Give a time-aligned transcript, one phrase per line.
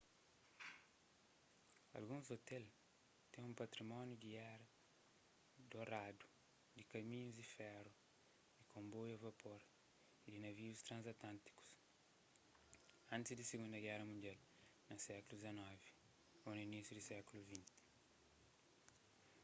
[1.99, 2.65] alguns ôtel
[3.31, 4.67] ten un patrimóniu di éra
[5.73, 6.25] doradu
[6.75, 7.91] di kaminhus-di feru
[8.57, 9.61] di konboiu a vapor
[10.25, 11.69] y di navius tranzantlântikus
[13.15, 14.39] antis di sigundu géra mundial
[14.87, 15.79] na sékulu xix
[16.45, 17.65] ô na inísiu di sékulu xx